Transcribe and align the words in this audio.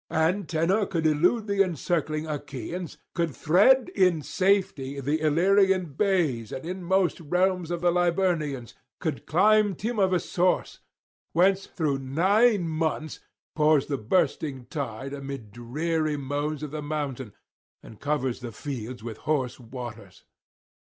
Antenor 0.09 0.87
could 0.89 1.05
elude 1.05 1.45
the 1.45 1.61
encircling 1.61 2.25
Achaeans, 2.25 2.97
could 3.13 3.35
thread 3.35 3.89
in 3.89 4.23
safety 4.23 4.99
the 4.99 5.21
Illyrian 5.21 5.93
bays 5.93 6.51
and 6.51 6.65
inmost 6.65 7.19
realms 7.19 7.69
of 7.69 7.81
the 7.81 7.91
Liburnians, 7.91 8.73
could 8.99 9.27
climb 9.27 9.75
Timavus' 9.75 10.27
source, 10.27 10.79
whence 11.33 11.67
through 11.67 11.99
nine 11.99 12.67
mouths 12.67 13.19
pours 13.55 13.85
the 13.85 13.97
bursting 13.99 14.65
tide 14.71 15.13
amid 15.13 15.51
dreary 15.51 16.17
moans 16.17 16.63
of 16.63 16.71
the 16.71 16.81
mountain, 16.81 17.31
and 17.83 17.99
covers 18.01 18.39
the 18.39 18.51
fields 18.51 19.03
with 19.03 19.17
hoarse 19.29 19.59
waters. 19.59 20.23